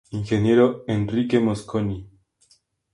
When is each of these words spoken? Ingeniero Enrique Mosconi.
Ingeniero 0.15 0.67
Enrique 0.87 1.37
Mosconi. 1.45 1.99